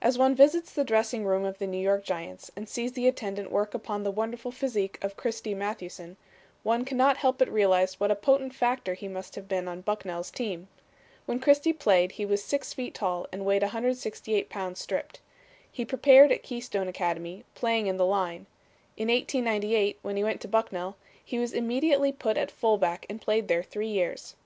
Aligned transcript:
As 0.00 0.16
one 0.16 0.36
visits 0.36 0.72
the 0.72 0.84
dressing 0.84 1.24
room 1.24 1.42
of 1.44 1.58
the 1.58 1.66
New 1.66 1.82
York 1.82 2.04
Giants 2.04 2.48
and 2.54 2.68
sees 2.68 2.92
the 2.92 3.08
attendant 3.08 3.50
work 3.50 3.74
upon 3.74 4.04
the 4.04 4.10
wonderful 4.12 4.52
physique 4.52 5.00
of 5.02 5.16
Christy 5.16 5.52
Mathewson, 5.52 6.16
one 6.62 6.84
cannot 6.84 7.16
help 7.16 7.38
but 7.38 7.48
realize 7.48 7.98
what 7.98 8.12
a 8.12 8.14
potent 8.14 8.54
factor 8.54 8.94
he 8.94 9.08
must 9.08 9.34
have 9.34 9.48
been 9.48 9.66
on 9.66 9.80
Bucknell's 9.80 10.30
team. 10.30 10.68
When 11.26 11.40
Christy 11.40 11.72
played 11.72 12.12
he 12.12 12.24
was 12.24 12.44
6 12.44 12.72
feet 12.72 12.94
tall 12.94 13.26
and 13.32 13.44
weighed 13.44 13.62
168 13.62 14.48
pounds 14.48 14.78
stripped. 14.78 15.18
He 15.72 15.84
prepared 15.84 16.30
at 16.30 16.44
Keystone 16.44 16.86
Academy, 16.86 17.42
playing 17.56 17.88
in 17.88 17.96
the 17.96 18.06
line. 18.06 18.46
In 18.96 19.08
1898, 19.08 19.98
when 20.02 20.16
he 20.16 20.22
went 20.22 20.40
to 20.42 20.46
Bucknell, 20.46 20.96
he 21.24 21.40
was 21.40 21.52
immediately 21.52 22.12
put 22.12 22.36
at 22.38 22.52
fullback 22.52 23.06
and 23.10 23.20
played 23.20 23.48
there 23.48 23.64
three 23.64 23.88
years. 23.88 24.36